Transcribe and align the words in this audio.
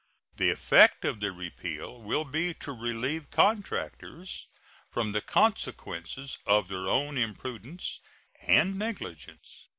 The 0.37 0.49
effect 0.49 1.05
of 1.05 1.19
the 1.19 1.31
repeal 1.31 2.01
will 2.01 2.25
be 2.25 2.55
to 2.55 2.71
relieve 2.71 3.29
contractors 3.29 4.47
from 4.89 5.11
the 5.11 5.21
consequences 5.21 6.39
of 6.47 6.69
their 6.69 6.87
own 6.87 7.19
imprudence 7.19 7.99
and 8.47 8.79
negligence. 8.79 9.67